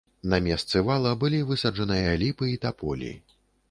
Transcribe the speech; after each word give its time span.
На 0.31 0.37
месцы 0.45 0.81
вала 0.87 1.13
былі 1.25 1.43
высаджаныя 1.51 2.19
ліпы 2.25 2.53
і 2.57 2.61
таполі. 2.69 3.17